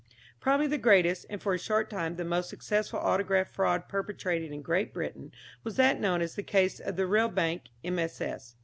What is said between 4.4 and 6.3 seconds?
in Great Britain was that known